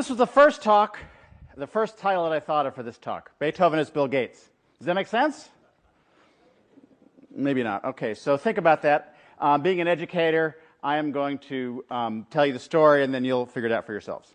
[0.00, 0.98] This was the first talk,
[1.58, 3.32] the first title that I thought of for this talk.
[3.38, 4.42] Beethoven is Bill Gates.
[4.78, 5.46] Does that make sense?
[7.30, 7.84] Maybe not.
[7.84, 9.14] Okay, so think about that.
[9.38, 13.26] Um, being an educator, I am going to um, tell you the story and then
[13.26, 14.32] you'll figure it out for yourselves.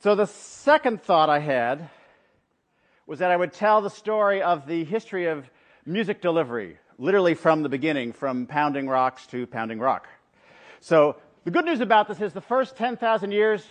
[0.00, 1.88] So the second thought I had
[3.06, 5.48] was that I would tell the story of the history of
[5.86, 10.06] music delivery, literally from the beginning, from pounding rocks to pounding rock.
[10.80, 13.64] So the good news about this is the first 10,000 years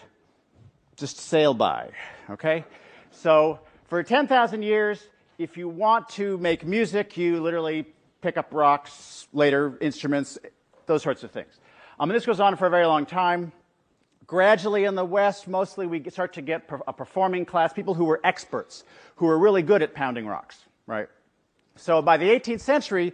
[0.95, 1.89] just sail by,
[2.29, 2.65] okay?
[3.11, 5.01] So for 10,000 years,
[5.37, 7.85] if you want to make music, you literally
[8.21, 10.39] pick up rocks, later instruments,
[10.87, 11.59] those sorts of things.
[11.99, 13.51] Um, and this goes on for a very long time.
[14.25, 18.19] Gradually in the West, mostly we start to get a performing class, people who were
[18.23, 18.83] experts,
[19.17, 21.07] who were really good at pounding rocks, right?
[21.75, 23.13] So by the 18th century,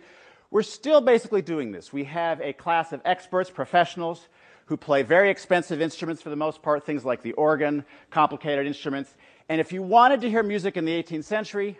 [0.49, 1.91] we're still basically doing this.
[1.91, 4.27] We have a class of experts, professionals,
[4.65, 9.13] who play very expensive instruments for the most part, things like the organ, complicated instruments.
[9.49, 11.79] And if you wanted to hear music in the 18th century,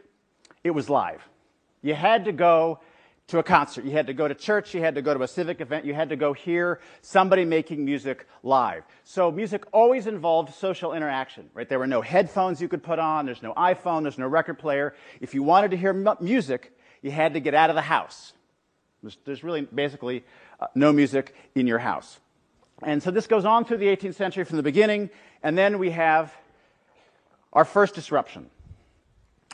[0.64, 1.28] it was live.
[1.82, 2.80] You had to go
[3.28, 3.86] to a concert.
[3.86, 4.74] You had to go to church.
[4.74, 5.86] You had to go to a civic event.
[5.86, 8.84] You had to go hear somebody making music live.
[9.06, 11.68] So music always involved social interaction, right?
[11.68, 13.26] There were no headphones you could put on.
[13.26, 14.04] There's no iPhone.
[14.04, 14.94] There's no record player.
[15.22, 18.34] If you wanted to hear music, you had to get out of the house.
[19.26, 20.24] There's, really basically
[20.60, 22.20] uh, no music in your house.
[22.82, 25.10] And so this goes on through the 18th century from the beginning,
[25.42, 26.34] and then we have
[27.52, 28.50] our first disruption.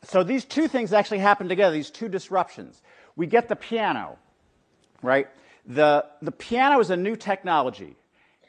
[0.03, 2.81] So these two things actually happen together, these two disruptions.
[3.15, 4.17] We get the piano,
[5.01, 5.27] right?
[5.65, 7.95] The, the piano is a new technology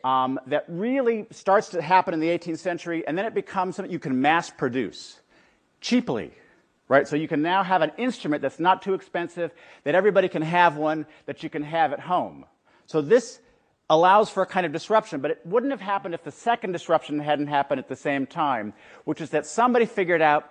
[0.05, 3.93] um, that really starts to happen in the 18th century, and then it becomes something
[3.93, 5.19] you can mass produce
[5.81, 6.33] cheaply,
[6.89, 7.07] right?
[7.07, 9.53] So you can now have an instrument that's not too expensive,
[9.85, 12.47] that everybody can have one that you can have at home.
[12.87, 13.41] So this
[13.91, 17.19] allows for a kind of disruption, but it wouldn't have happened if the second disruption
[17.19, 18.73] hadn't happened at the same time,
[19.05, 20.49] which is that somebody figured out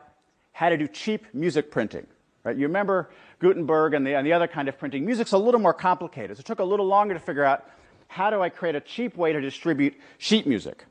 [0.51, 2.05] how to do cheap music printing.
[2.44, 2.57] Right?
[2.57, 5.05] You remember Gutenberg and the, and the other kind of printing.
[5.05, 6.35] Music's a little more complicated.
[6.35, 7.66] So it took a little longer to figure out
[8.07, 10.85] how do I create a cheap way to distribute sheet music.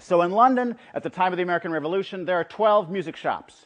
[0.00, 3.64] So in London, at the time of the American Revolution, there are 12 music shops.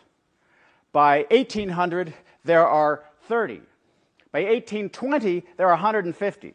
[0.92, 2.12] By 1800,
[2.44, 3.62] there are 30.
[4.30, 6.54] By 1820, there are 150.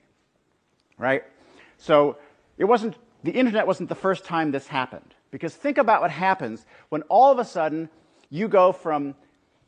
[0.97, 1.23] Right?
[1.77, 2.17] So
[2.57, 5.13] it wasn't, the internet wasn't the first time this happened.
[5.31, 7.89] Because think about what happens when all of a sudden
[8.29, 9.15] you go from,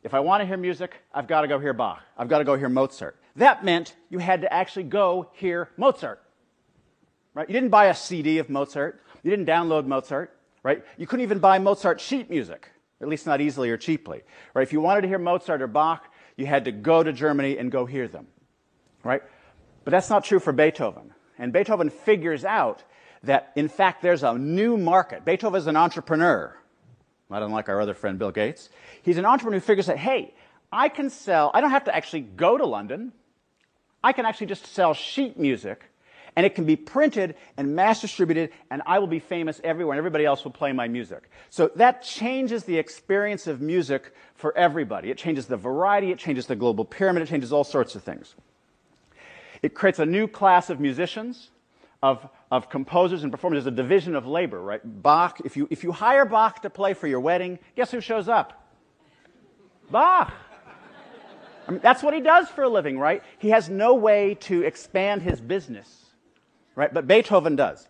[0.03, 2.01] if I want to hear music, I've got to go hear Bach.
[2.17, 3.19] I've got to go hear Mozart.
[3.35, 6.21] That meant you had to actually go hear Mozart.
[7.33, 7.49] Right?
[7.49, 9.01] You didn't buy a CD of Mozart.
[9.23, 10.33] You didn't download Mozart.
[10.63, 10.83] Right?
[10.97, 12.69] You couldn't even buy Mozart sheet music,
[13.01, 14.23] at least not easily or cheaply.
[14.53, 14.63] Right?
[14.63, 17.71] If you wanted to hear Mozart or Bach, you had to go to Germany and
[17.71, 18.27] go hear them.
[19.03, 19.21] Right?
[19.83, 21.13] But that's not true for Beethoven.
[21.39, 22.83] And Beethoven figures out
[23.23, 25.25] that, in fact, there's a new market.
[25.25, 26.55] Beethoven is an entrepreneur,
[27.29, 28.69] not unlike our other friend Bill Gates.
[29.01, 30.33] He's an entrepreneur who figures out, hey,
[30.71, 33.13] I can sell, I don't have to actually go to London.
[34.03, 35.83] I can actually just sell sheet music,
[36.35, 39.97] and it can be printed and mass distributed, and I will be famous everywhere, and
[39.97, 41.29] everybody else will play my music.
[41.49, 45.09] So that changes the experience of music for everybody.
[45.09, 48.35] It changes the variety, it changes the global pyramid, it changes all sorts of things.
[49.61, 51.49] It creates a new class of musicians,
[52.01, 53.63] of, of composers and performers.
[53.63, 54.81] There's a division of labor, right?
[54.83, 58.29] Bach, if you, if you hire Bach to play for your wedding, guess who shows
[58.29, 58.67] up?
[59.89, 60.33] Bach.
[61.67, 63.23] I mean, that's what he does for a living, right?
[63.39, 66.05] He has no way to expand his business,
[66.75, 66.93] right?
[66.93, 67.87] But Beethoven does.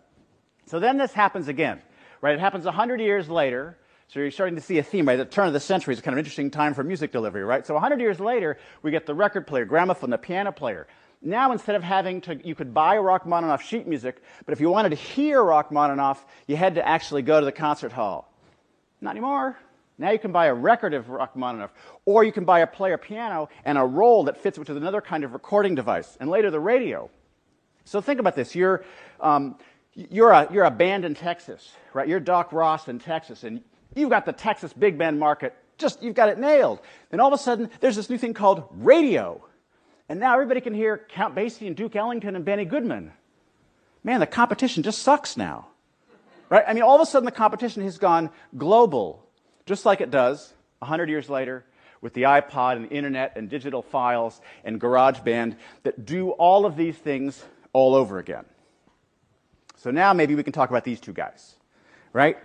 [0.66, 1.80] So then this happens again,
[2.20, 2.34] right?
[2.34, 3.78] It happens 100 years later.
[4.08, 5.16] So you're starting to see a theme, right?
[5.16, 7.64] The turn of the century is kind of interesting time for music delivery, right?
[7.64, 10.88] So 100 years later, we get the record player, gramophone, the piano player.
[11.20, 14.90] Now, instead of having to, you could buy Rachmaninoff sheet music, but if you wanted
[14.90, 18.32] to hear Rachmaninoff, you had to actually go to the concert hall.
[19.00, 19.58] Not anymore.
[19.98, 21.70] Now you can buy a record of Rachmaninoff,
[22.04, 25.24] or you can buy a player piano and a roll that fits with another kind
[25.24, 27.10] of recording device, and later the radio.
[27.84, 28.54] So think about this.
[28.54, 28.84] You're,
[29.20, 29.56] um,
[29.94, 32.06] you're, a, you're a band in Texas, right?
[32.06, 33.60] You're Doc Ross in Texas, and
[33.96, 35.56] you've got the Texas big band market.
[35.78, 36.78] Just, you've got it nailed.
[37.10, 39.44] Then all of a sudden, there's this new thing called radio.
[40.08, 43.12] And now everybody can hear Count Basie and Duke Ellington and Benny Goodman.
[44.02, 45.68] Man, the competition just sucks now.
[46.48, 46.64] Right?
[46.66, 49.26] I mean, all of a sudden the competition has gone global,
[49.66, 51.64] just like it does 100 years later
[52.00, 56.76] with the iPod and the internet and digital files and GarageBand that do all of
[56.76, 58.44] these things all over again.
[59.76, 61.56] So now maybe we can talk about these two guys,
[62.12, 62.38] right?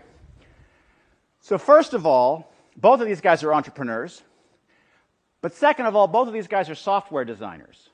[1.40, 4.22] So, first of all, both of these guys are entrepreneurs.
[5.44, 7.90] But second of all, both of these guys are software designers.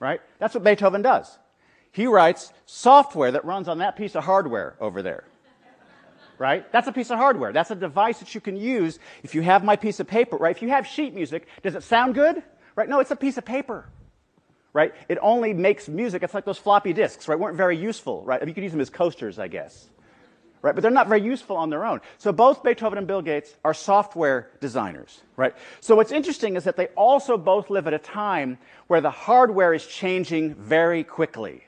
[0.00, 0.22] Right?
[0.38, 1.38] That's what Beethoven does.
[1.92, 5.24] He writes software that runs on that piece of hardware over there.
[6.38, 6.70] right?
[6.72, 7.52] That's a piece of hardware.
[7.52, 10.56] That's a device that you can use if you have my piece of paper, right?
[10.56, 12.42] If you have sheet music, does it sound good?
[12.76, 12.88] Right?
[12.88, 13.84] No, it's a piece of paper.
[14.72, 14.94] Right?
[15.10, 16.22] It only makes music.
[16.22, 17.38] It's like those floppy disks, right?
[17.38, 18.40] Weren't very useful, right?
[18.46, 19.90] You could use them as coasters, I guess.
[20.60, 20.74] Right?
[20.74, 22.00] But they're not very useful on their own.
[22.18, 25.54] So both Beethoven and Bill Gates are software designers, right?
[25.80, 28.58] So what's interesting is that they also both live at a time
[28.88, 31.62] where the hardware is changing very quickly.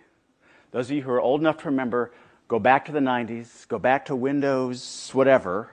[0.72, 2.10] Those of you who are old enough to remember
[2.50, 5.70] Go back to the 90s, go back to Windows, whatever,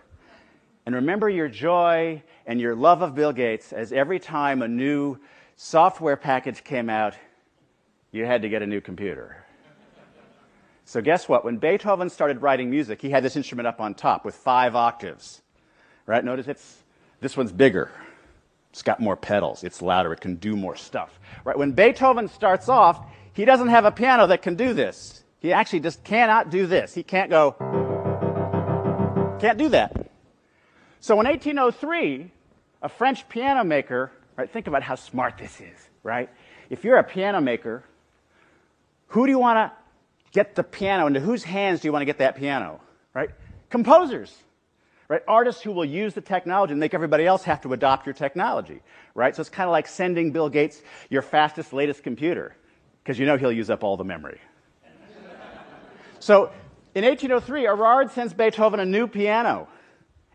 [0.86, 5.18] and remember your joy and your love of Bill Gates as every time a new
[5.56, 7.16] software package came out,
[8.12, 9.44] you had to get a new computer.
[10.88, 11.44] So, guess what?
[11.44, 15.42] When Beethoven started writing music, he had this instrument up on top with five octaves.
[16.06, 16.24] Right?
[16.24, 16.82] Notice it's
[17.20, 17.92] this one's bigger.
[18.72, 19.66] It's got more pedals.
[19.66, 20.14] It's louder.
[20.14, 21.20] It can do more stuff.
[21.44, 21.58] Right?
[21.58, 25.26] When Beethoven starts off, he doesn't have a piano that can do this.
[25.40, 26.94] He actually just cannot do this.
[26.94, 27.52] He can't go,
[29.42, 30.10] can't do that.
[31.02, 32.32] So in 1803,
[32.82, 36.30] a French piano maker, right, think about how smart this is, right?
[36.70, 37.84] If you're a piano maker,
[39.08, 39.87] who do you want to
[40.32, 42.80] get the piano, into whose hands do you want to get that piano,
[43.14, 43.30] right?
[43.70, 44.36] Composers,
[45.08, 45.22] right?
[45.28, 48.82] Artists who will use the technology and make everybody else have to adopt your technology,
[49.16, 49.36] right?
[49.36, 52.56] So it's kind of like sending Bill Gates your fastest, latest computer,
[53.04, 54.40] because you know he'll use up all the memory,
[56.20, 56.52] so
[56.98, 59.68] in 1803, Erard sends Beethoven a new piano,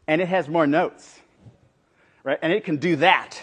[0.06, 1.20] and it has more notes,
[2.22, 2.38] right?
[2.40, 3.36] And it can do that.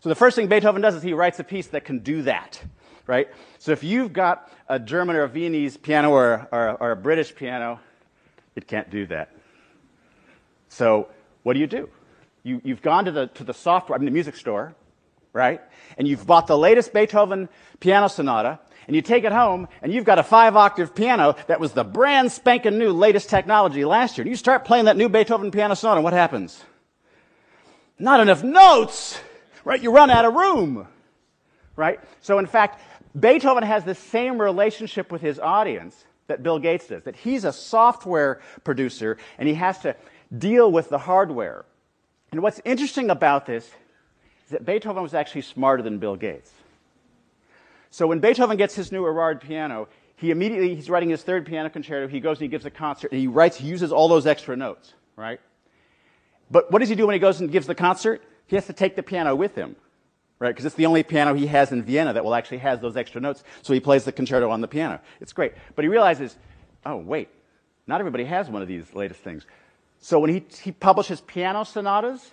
[0.00, 2.60] So the first thing Beethoven does is he writes a piece that can do that,
[3.08, 3.28] right?
[3.58, 7.34] So if you've got a German or a Viennese piano or, or, or a British
[7.34, 7.80] piano,
[8.54, 9.34] it can't do that.
[10.68, 11.08] So
[11.42, 11.88] what do you do?
[12.44, 14.74] You, you've gone to the, to the software, I mean, the music store,
[15.32, 15.60] right?
[15.96, 17.48] And you've bought the latest Beethoven
[17.80, 21.60] piano sonata, and you take it home and you've got a five octave piano that
[21.60, 24.22] was the brand spanking new latest technology last year.
[24.22, 26.62] And you start playing that new Beethoven piano sonata, and what happens?
[27.98, 29.18] Not enough notes,
[29.64, 29.82] right?
[29.82, 30.86] You run out of room,
[31.74, 32.00] right?
[32.20, 32.80] So in fact,
[33.18, 37.52] Beethoven has the same relationship with his audience that Bill Gates does, that he's a
[37.52, 39.96] software producer and he has to
[40.36, 41.64] deal with the hardware.
[42.32, 43.64] And what's interesting about this
[44.44, 46.50] is that Beethoven was actually smarter than Bill Gates.
[47.90, 51.70] So when Beethoven gets his new Erard piano, he immediately, he's writing his third piano
[51.70, 54.26] concerto, he goes and he gives a concert, and he writes, he uses all those
[54.26, 55.40] extra notes, right?
[56.50, 58.22] But what does he do when he goes and gives the concert?
[58.46, 59.76] He has to take the piano with him,
[60.38, 60.50] right?
[60.50, 63.20] Because it's the only piano he has in Vienna that will actually has those extra
[63.20, 63.42] notes.
[63.62, 65.00] So he plays the concerto on the piano.
[65.20, 65.52] It's great.
[65.74, 66.36] But he realizes,
[66.86, 67.28] oh, wait,
[67.86, 69.44] not everybody has one of these latest things.
[70.00, 72.30] So when he, he publishes piano sonatas,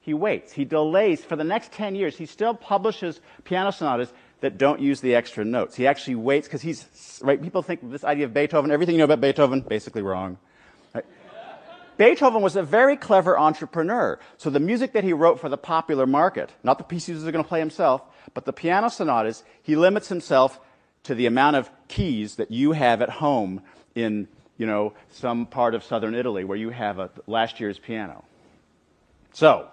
[0.00, 0.52] he waits.
[0.52, 2.16] He delays for the next 10 years.
[2.16, 5.74] He still publishes piano sonatas that don't use the extra notes.
[5.74, 7.42] He actually waits because he's, right?
[7.42, 10.38] People think this idea of Beethoven, everything you know about Beethoven, basically wrong.
[11.96, 14.18] Beethoven was a very clever entrepreneur.
[14.36, 17.44] So the music that he wrote for the popular market, not the pieces he's going
[17.44, 20.58] to play himself, but the piano sonatas, he limits himself
[21.04, 23.62] to the amount of keys that you have at home
[23.94, 24.26] in,
[24.58, 28.24] you know, some part of southern Italy where you have a last year's piano.
[29.32, 29.68] So,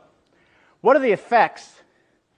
[0.81, 1.81] what are the effects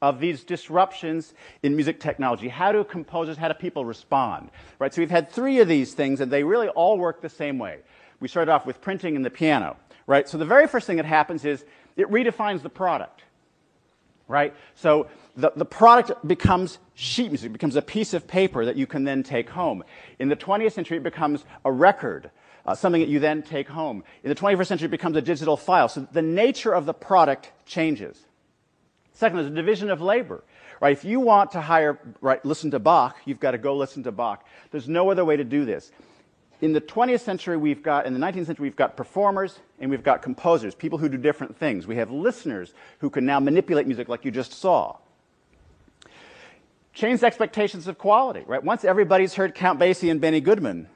[0.04, 2.50] of these disruptions in music technology.
[2.50, 4.50] How do composers, how do people respond?
[4.78, 4.94] Right?
[4.94, 7.80] So we've had three of these things, and they really all work the same way.
[8.20, 9.78] We started off with printing and the piano.
[10.08, 10.28] Right?
[10.28, 11.66] So the very first thing that happens is
[11.96, 13.24] it redefines the product.
[14.28, 14.54] Right?
[14.76, 19.04] So the, the product becomes sheet music, becomes a piece of paper that you can
[19.04, 19.84] then take home.
[20.20, 22.32] In the 20th century, it becomes a record.
[22.66, 24.04] Uh, something that you then take home.
[24.24, 25.90] In the 21st century, it becomes a digital file.
[25.90, 28.26] So the nature of the product changes.
[29.12, 30.44] Second, there's a division of labor.
[30.80, 30.94] Right?
[30.94, 34.12] If you want to hire, right, listen to Bach, you've got to go listen to
[34.12, 34.46] Bach.
[34.72, 35.92] There's no other way to do this.
[36.64, 40.02] In the 20th century, we've got, in the 19th century, we've got performers and we've
[40.02, 41.86] got composers, people who do different things.
[41.86, 44.96] We have listeners who can now manipulate music like you just saw.
[46.94, 48.64] Changed expectations of quality, right?
[48.64, 50.88] Once everybody's heard Count Basie and Benny Goodman,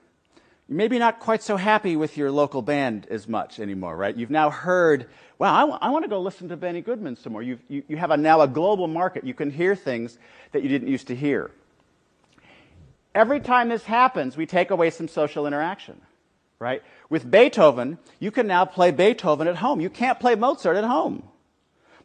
[0.70, 4.16] you're maybe not quite so happy with your local band as much anymore, right?
[4.16, 7.34] You've now heard wow, I, w- I want to go listen to Benny Goodman some
[7.34, 7.44] more.
[7.44, 9.26] you you, you have a, now a global market.
[9.26, 10.18] You can hear things
[10.54, 11.52] that you didn't used to hear.
[13.18, 16.00] Every time this happens, we take away some social interaction,
[16.60, 16.84] right?
[17.10, 19.82] With Beethoven, you can now play Beethoven at home.
[19.82, 21.24] You can't play Mozart at home.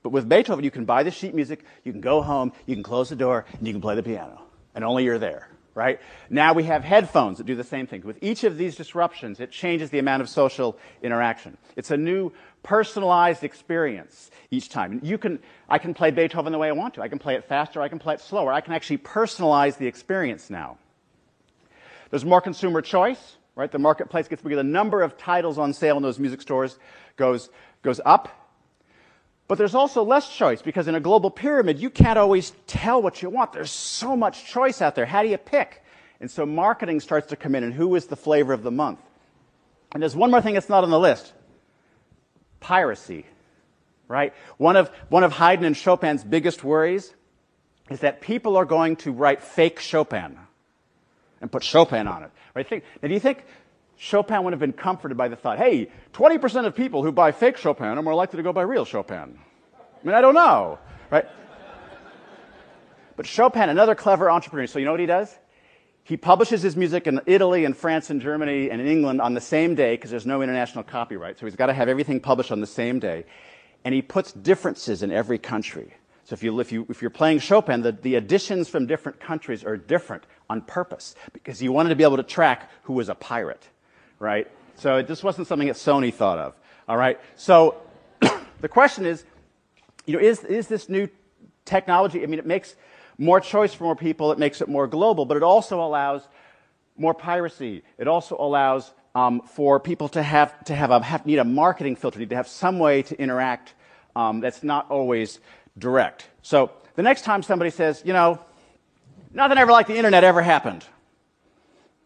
[0.02, 2.82] But with Beethoven, you can buy the sheet music, you can go home, you can
[2.82, 4.40] close the door, and you can play the piano.
[4.74, 6.00] And only you're there right?
[6.28, 8.02] Now we have headphones that do the same thing.
[8.02, 11.56] With each of these disruptions, it changes the amount of social interaction.
[11.76, 12.30] It's a new
[12.62, 15.00] personalized experience each time.
[15.02, 15.38] You can,
[15.70, 17.00] I can play Beethoven the way I want to.
[17.00, 18.52] I can play it faster, I can play it slower.
[18.52, 20.76] I can actually personalize the experience now.
[22.12, 23.72] There's more consumer choice, right?
[23.72, 24.56] The marketplace gets bigger.
[24.56, 26.78] The number of titles on sale in those music stores
[27.16, 27.48] goes,
[27.80, 28.50] goes up.
[29.48, 33.22] But there's also less choice because in a global pyramid, you can't always tell what
[33.22, 33.54] you want.
[33.54, 35.06] There's so much choice out there.
[35.06, 35.82] How do you pick?
[36.20, 39.00] And so marketing starts to come in and who is the flavor of the month?
[39.92, 41.32] And there's one more thing that's not on the list
[42.60, 43.24] piracy,
[44.06, 44.34] right?
[44.58, 47.14] One of, one of Haydn and Chopin's biggest worries
[47.90, 50.38] is that people are going to write fake Chopin
[51.42, 52.30] and put Chopin on it.
[52.54, 52.66] Right?
[52.66, 53.44] Think, now, do you think
[53.98, 57.58] Chopin would have been comforted by the thought, hey, 20% of people who buy fake
[57.58, 59.38] Chopin are more likely to go buy real Chopin?
[59.76, 60.78] I mean, I don't know,
[61.10, 61.26] right?
[63.16, 65.36] But Chopin, another clever entrepreneur, so you know what he does?
[66.04, 69.40] He publishes his music in Italy and France and Germany and in England on the
[69.40, 71.38] same day because there's no international copyright.
[71.38, 73.24] So he's got to have everything published on the same day.
[73.84, 75.94] And he puts differences in every country.
[76.24, 79.64] So if, you, if, you, if you're playing Chopin, the, the editions from different countries
[79.64, 83.14] are different on purpose because he wanted to be able to track who was a
[83.14, 83.68] pirate,
[84.18, 84.48] right?
[84.76, 86.54] So this wasn't something that Sony thought of,
[86.88, 87.18] all right?
[87.34, 87.76] So
[88.60, 89.24] the question is,
[90.06, 91.08] you know, is, is this new
[91.64, 92.76] technology, I mean, it makes
[93.18, 96.26] more choice for more people, it makes it more global, but it also allows
[96.96, 97.82] more piracy.
[97.98, 101.96] It also allows um, for people to have to have, a, have need a marketing
[101.96, 103.74] filter, need to have some way to interact
[104.14, 105.40] um, that's not always
[105.78, 106.28] direct.
[106.42, 108.38] So the next time somebody says, you know,
[109.32, 110.84] nothing ever like the internet ever happened.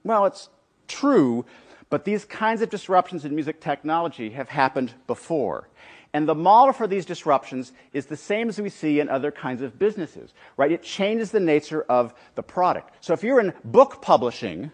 [0.04, 0.48] Well, it's
[0.88, 1.44] true,
[1.90, 5.68] but these kinds of disruptions in music technology have happened before.
[6.12, 9.60] And the model for these disruptions is the same as we see in other kinds
[9.60, 10.72] of businesses, right?
[10.72, 13.04] It changes the nature of the product.
[13.04, 14.70] So if you're in book publishing,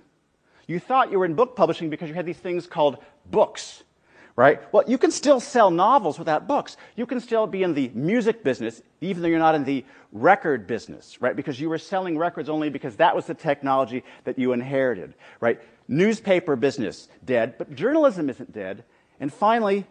[0.69, 2.99] you thought you were in book publishing because you had these things called
[3.31, 3.83] books,
[4.37, 4.61] right?
[4.73, 6.77] Well, you can still sell novels without books.
[6.97, 10.67] You can still be in the music business, even though you're not in the record
[10.67, 11.37] business, right?
[11.37, 15.61] Because you were selling records only because that was the technology that you inherited, right?
[15.89, 18.85] Newspaper business, dead, but journalism isn't dead.
[19.21, 19.87] And finally,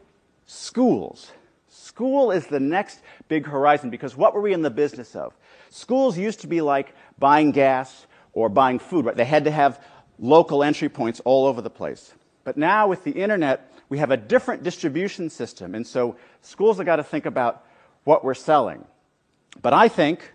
[0.45, 1.31] schools.
[1.69, 5.33] School is the next big horizon because what were we in the business of?
[5.69, 9.15] Schools used to be like buying gas or buying food, right?
[9.15, 9.83] They had to have
[10.19, 12.13] local entry points all over the place.
[12.43, 15.75] But now with the internet, we have a different distribution system.
[15.75, 17.65] And so schools have got to think about
[18.05, 18.85] what we're selling.
[19.61, 20.31] But I think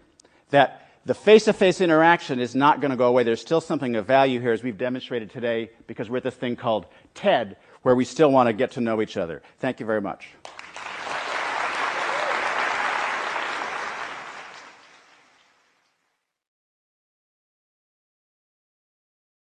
[0.51, 3.23] that the face to face interaction is not going to go away.
[3.23, 6.55] There's still something of value here, as we've demonstrated today, because we're at this thing
[6.55, 6.85] called
[7.15, 9.41] TED, where we still want to get to know each other.
[9.59, 10.29] Thank you very much.